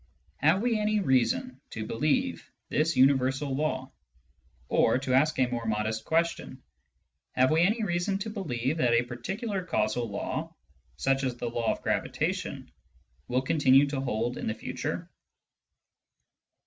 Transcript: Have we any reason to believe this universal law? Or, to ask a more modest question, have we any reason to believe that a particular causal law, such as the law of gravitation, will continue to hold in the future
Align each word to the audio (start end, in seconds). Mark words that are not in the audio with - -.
Have 0.37 0.63
we 0.63 0.79
any 0.79 0.99
reason 0.99 1.61
to 1.69 1.85
believe 1.85 2.49
this 2.69 2.97
universal 2.97 3.55
law? 3.55 3.91
Or, 4.67 4.97
to 4.97 5.13
ask 5.13 5.37
a 5.37 5.45
more 5.45 5.65
modest 5.67 6.05
question, 6.05 6.63
have 7.33 7.51
we 7.51 7.61
any 7.61 7.83
reason 7.83 8.17
to 8.17 8.31
believe 8.31 8.77
that 8.77 8.95
a 8.95 9.03
particular 9.03 9.63
causal 9.63 10.09
law, 10.09 10.55
such 10.97 11.23
as 11.23 11.35
the 11.37 11.51
law 11.51 11.71
of 11.71 11.83
gravitation, 11.83 12.71
will 13.27 13.43
continue 13.43 13.85
to 13.89 14.01
hold 14.01 14.39
in 14.39 14.47
the 14.47 14.55
future 14.55 15.07